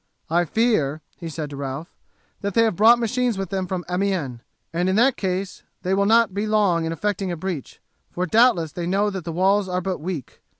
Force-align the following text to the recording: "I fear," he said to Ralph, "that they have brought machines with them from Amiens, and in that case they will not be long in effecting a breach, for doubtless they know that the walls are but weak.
"I 0.31 0.45
fear," 0.45 1.01
he 1.15 1.29
said 1.29 1.51
to 1.51 1.55
Ralph, 1.55 1.93
"that 2.39 2.55
they 2.55 2.63
have 2.63 2.75
brought 2.75 2.97
machines 2.97 3.37
with 3.37 3.51
them 3.51 3.67
from 3.67 3.85
Amiens, 3.87 4.41
and 4.73 4.89
in 4.89 4.95
that 4.95 5.15
case 5.15 5.61
they 5.83 5.93
will 5.93 6.07
not 6.07 6.33
be 6.33 6.47
long 6.47 6.85
in 6.85 6.91
effecting 6.91 7.31
a 7.31 7.37
breach, 7.37 7.79
for 8.09 8.25
doubtless 8.25 8.71
they 8.71 8.87
know 8.87 9.11
that 9.11 9.25
the 9.25 9.31
walls 9.31 9.69
are 9.69 9.79
but 9.79 9.99
weak. 9.99 10.41